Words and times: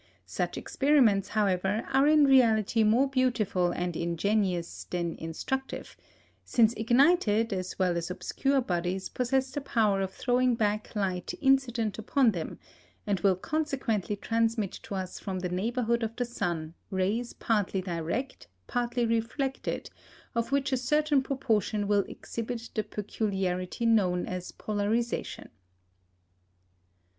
Such 0.25 0.57
experiments, 0.57 1.27
however, 1.29 1.87
are 1.93 2.07
in 2.07 2.25
reality 2.25 2.81
more 2.83 3.07
beautiful 3.07 3.69
and 3.69 3.95
ingenious 3.95 4.85
than 4.85 5.13
instructive, 5.17 5.95
since 6.43 6.73
ignited 6.73 7.53
as 7.53 7.77
well 7.77 7.95
as 7.95 8.09
obscure 8.09 8.61
bodies 8.61 9.09
possess 9.09 9.51
the 9.51 9.61
power 9.61 10.01
of 10.01 10.11
throwing 10.11 10.55
back 10.55 10.95
light 10.95 11.35
incident 11.39 11.99
upon 11.99 12.31
them, 12.31 12.57
and 13.05 13.19
will 13.19 13.35
consequently 13.35 14.15
transmit 14.15 14.71
to 14.71 14.95
us 14.95 15.19
from 15.19 15.41
the 15.41 15.49
neighbourhood 15.49 16.01
of 16.01 16.15
the 16.15 16.25
sun 16.25 16.73
rays 16.89 17.33
partly 17.33 17.79
direct, 17.79 18.47
partly 18.65 19.05
reflected, 19.05 19.91
of 20.33 20.51
which 20.51 20.71
a 20.71 20.77
certain 20.77 21.21
proportion 21.21 21.87
will 21.87 22.05
exhibit 22.05 22.71
the 22.73 22.81
peculiarity 22.81 23.85
known 23.85 24.25
as 24.25 24.51
polarisation. 24.51 25.49